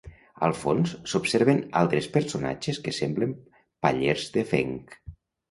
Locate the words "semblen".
3.01-3.37